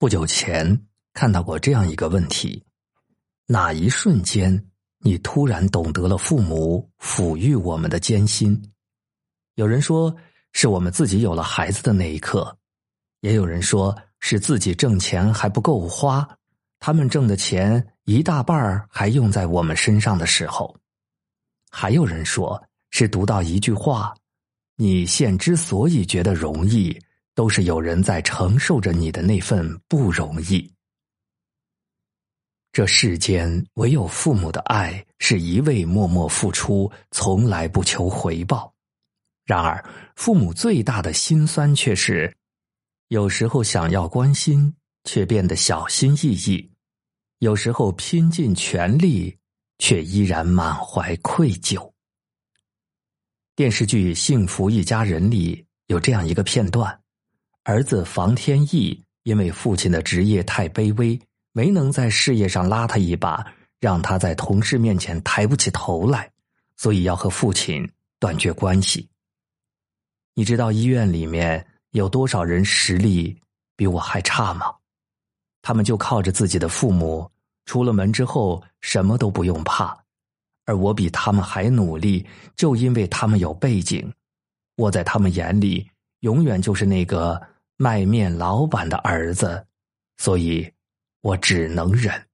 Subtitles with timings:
[0.00, 2.64] 不久前看到过这样一个问题：
[3.46, 4.66] 哪一瞬间
[5.00, 8.62] 你突然懂得了父母抚育我们的艰辛？
[9.56, 10.14] 有人说
[10.52, 12.56] 是我们自己有了孩子的那一刻，
[13.22, 16.24] 也有人说是自己挣钱还不够花，
[16.78, 20.76] 他们挣的钱一大半儿还用在我们身上的时候，
[21.72, 24.14] 还有人说是读到一句话：
[24.76, 26.96] 你现之所以觉得容易。
[27.38, 30.68] 都是有人在承受着你的那份不容易。
[32.72, 38.74] 这世间唯有父母的爱是一味默默付出，从来不求回报。
[39.44, 42.36] 然而，父母最大的心酸却是，
[43.06, 46.68] 有时候想要关心，却变得小心翼翼；
[47.38, 49.38] 有时候拼尽全力，
[49.78, 51.88] 却依然满怀愧疚。
[53.54, 57.00] 电视剧《幸福一家人》里有这样一个片段。
[57.68, 61.20] 儿子房天意因为父亲的职业太卑微，
[61.52, 63.44] 没能在事业上拉他一把，
[63.78, 66.30] 让他在同事面前抬不起头来，
[66.78, 67.86] 所以要和父亲
[68.18, 69.06] 断绝关系。
[70.32, 73.38] 你知道医院里面有多少人实力
[73.76, 74.74] 比我还差吗？
[75.60, 77.30] 他们就靠着自己的父母，
[77.66, 79.94] 出了门之后什么都不用怕，
[80.64, 82.26] 而我比他们还努力，
[82.56, 84.10] 就因为他们有背景，
[84.76, 85.86] 我在他们眼里
[86.20, 87.38] 永远就是那个。
[87.80, 89.64] 卖面老板的儿子，
[90.16, 90.68] 所以
[91.20, 92.28] 我只能忍。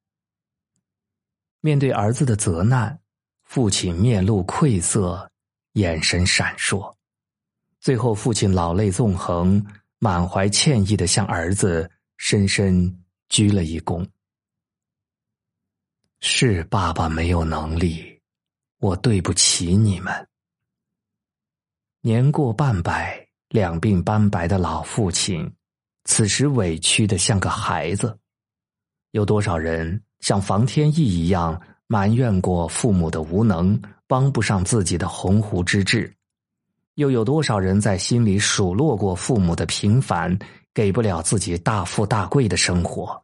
[1.61, 2.99] 面对儿子的责难，
[3.43, 5.31] 父亲面露愧色，
[5.75, 6.95] 眼神闪烁。
[7.79, 9.63] 最后，父亲老泪纵横，
[9.99, 14.09] 满怀歉意的向儿子深深鞠了一躬。
[16.21, 18.19] 是爸爸没有能力，
[18.79, 20.27] 我对不起你们。
[22.01, 23.24] 年过半百。
[23.49, 25.51] 两鬓斑白的老父亲，
[26.05, 28.19] 此时委屈的像个孩子。
[29.13, 36.13] 有多少人像房天意一样埋怨过父母的无能，帮不上自己的鸿鹄之志？
[36.95, 40.37] 又有多少人在心里数落过父母的平凡，
[40.73, 43.23] 给不了自己大富大贵的生活？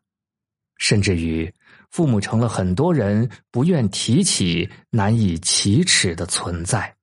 [0.77, 1.53] 甚至于，
[1.91, 6.97] 父母成了很多人不愿提起、难以启齿的存在。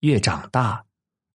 [0.00, 0.84] 越长大。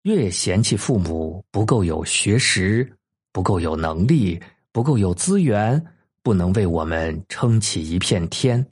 [0.05, 2.95] 越嫌弃父母不够有学识，
[3.31, 4.39] 不够有能力，
[4.71, 5.83] 不够有资源，
[6.21, 8.63] 不能为我们撑起一片天。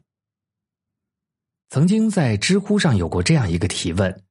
[1.72, 4.23] 曾经在知乎上有过这样一个提问：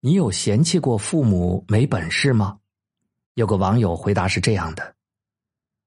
[0.00, 2.58] 你有嫌弃过父母没本事吗？
[3.32, 4.94] 有个网友回答是这样的：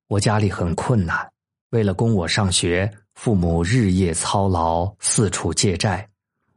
[0.08, 1.32] 我家里很困难，
[1.70, 6.10] 为了供我上学，父母日夜操劳，四处借债。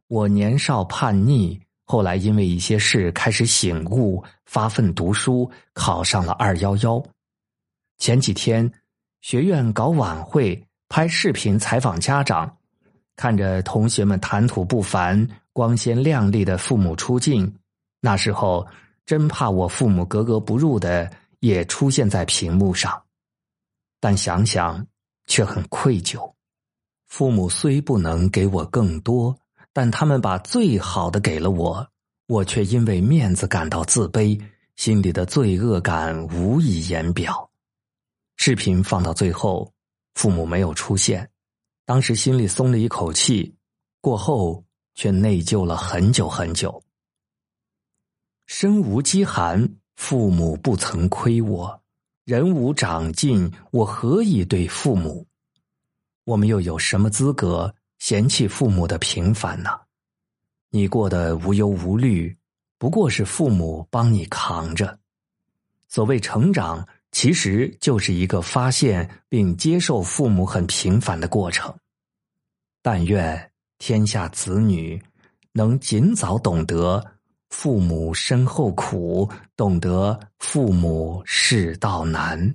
[0.07, 1.61] 我年少叛逆。
[1.91, 7.03] 后来因为一些事开始醒悟，发奋读书，考上了二幺幺。
[7.97, 8.71] 前几天
[9.23, 12.59] 学院搞晚会，拍视频采访家长，
[13.17, 17.51] 看着同学们谈吐不凡、光鲜亮丽的父母出镜，
[18.03, 18.67] 那时候
[19.07, 21.11] 真怕我父母格格不入的
[21.41, 23.03] 也出现在屏幕上。
[23.99, 24.87] 但想想
[25.25, 26.35] 却很愧疚，
[27.07, 29.35] 父母虽不能给我更多。
[29.81, 31.89] 但他们把最好的给了我，
[32.27, 34.37] 我却因为面子感到自卑，
[34.75, 37.49] 心里的罪恶感无以言表。
[38.39, 39.73] 视频放到最后，
[40.15, 41.31] 父母没有出现，
[41.87, 43.55] 当时心里松了一口气，
[44.01, 44.65] 过后
[44.97, 46.83] 却内疚了很久很久。
[48.47, 51.81] 身无饥寒，父母不曾亏我；
[52.25, 55.29] 人无长进，我何以对父母？
[56.25, 57.73] 我们又有什么资格？
[58.09, 59.69] 嫌弃父母的平凡呢？
[60.71, 62.35] 你过得无忧无虑，
[62.79, 64.99] 不过是父母帮你扛着。
[65.89, 71.79] 所谓成长，其实就是一个发现并接受父母很平凡的过程。
[72.81, 75.03] 但愿天下子女
[75.53, 77.05] 能尽早懂得
[77.51, 82.55] 父母身后苦，懂得父母世道难。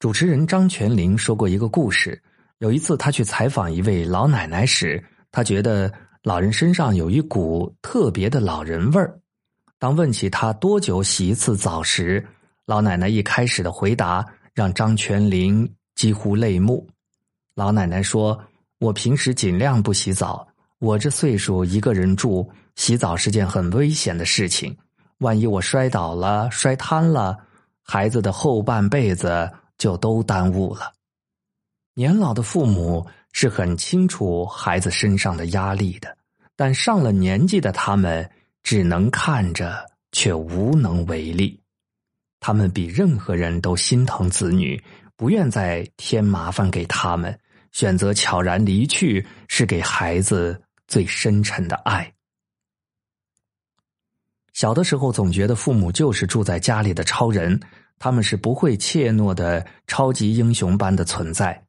[0.00, 2.20] 主持人张泉灵说过一个故事。
[2.60, 5.02] 有一次，他去采访一位老奶奶时，
[5.32, 5.90] 他觉得
[6.22, 9.18] 老人身上有一股特别的老人味儿。
[9.78, 12.22] 当问起他多久洗一次澡时，
[12.66, 14.22] 老奶奶一开始的回答
[14.52, 16.86] 让张全林几乎泪目。
[17.54, 18.38] 老奶奶说
[18.78, 20.46] ：“我平时尽量不洗澡，
[20.80, 22.46] 我这岁数一个人住，
[22.76, 24.76] 洗澡是件很危险的事情。
[25.20, 27.38] 万一我摔倒了、摔瘫了，
[27.82, 30.92] 孩子的后半辈子就都耽误了。”
[31.94, 36.16] 年老的父母是很清楚孩子身上的压力的，
[36.56, 38.30] 但上了年纪的他们
[38.62, 41.60] 只能看着，却无能为力。
[42.38, 44.82] 他们比任何人都心疼子女，
[45.16, 47.38] 不愿再添麻烦给他们，
[47.72, 52.10] 选择悄然离去，是给孩子最深沉的爱。
[54.54, 57.60] 小的时候总觉得父母就是住在家里的超人，
[57.98, 61.62] 他们是不会怯懦的超级英雄般的存在。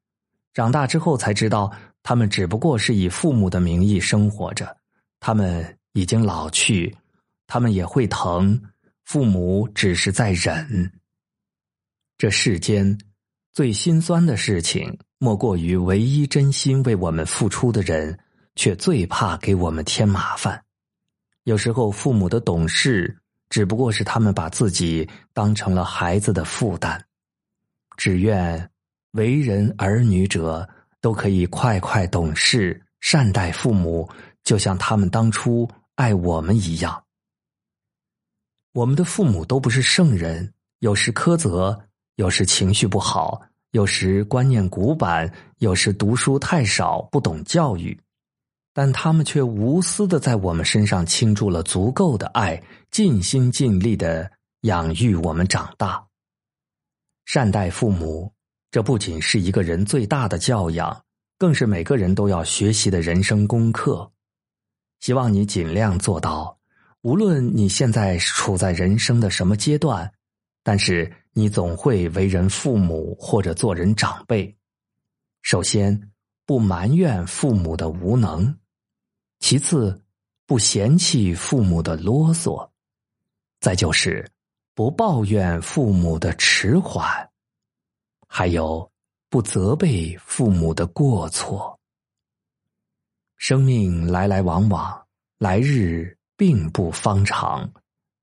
[0.53, 1.71] 长大之后才知道，
[2.03, 4.77] 他们只不过是以父母的名义生活着，
[5.19, 6.95] 他们已经老去，
[7.47, 8.61] 他们也会疼，
[9.05, 10.91] 父母只是在忍。
[12.17, 12.97] 这世间
[13.53, 18.19] 最心酸的事情，莫过于唯一真心为我们付出的人，
[18.55, 20.63] 却最怕给我们添麻烦。
[21.43, 23.17] 有时候，父母的懂事
[23.49, 27.03] 只不过是他们把自己当成了孩子的负担。
[27.97, 28.70] 只愿
[29.11, 30.67] 为人儿女者
[31.01, 34.09] 都可以快快懂事，善待父母，
[34.43, 37.03] 就像他们当初爱我们一样。
[38.73, 41.77] 我们的父母都不是圣人，有时苛责，
[42.15, 43.41] 有时情绪不好，
[43.71, 47.99] 有时观念古板，有时读书太少，不懂教育。
[48.73, 54.31] 但他们却无私的在我们身上倾注了足够的爱，尽心尽力的
[54.61, 56.01] 养育我们长大。
[57.25, 58.31] 善待父母，
[58.71, 61.03] 这不仅是一个人最大的教养，
[61.37, 64.09] 更是每个人都要学习的人生功课。
[65.01, 66.57] 希望你尽量做到，
[67.01, 70.09] 无论你现在处在人生的什么阶段，
[70.63, 74.55] 但是你总会为人父母或者做人长辈。
[75.41, 76.11] 首先，
[76.45, 78.57] 不埋怨父母的无能。
[79.39, 80.01] 其次，
[80.45, 82.69] 不嫌弃父母的啰嗦；
[83.59, 84.31] 再就是
[84.75, 87.03] 不抱怨父母的迟缓；
[88.33, 88.89] 还有
[89.29, 91.77] 不责备父母的过错。
[93.35, 95.05] 生命来来往往，
[95.37, 97.69] 来日并不方长，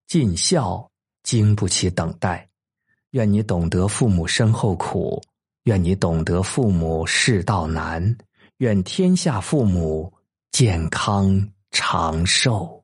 [0.06, 0.90] 尽孝
[1.22, 2.48] 经不起等待。
[3.10, 5.22] 愿你懂得父母身后苦，
[5.64, 8.16] 愿你懂得父母世道难，
[8.56, 10.12] 愿天下父母。
[10.50, 12.77] 健康长寿。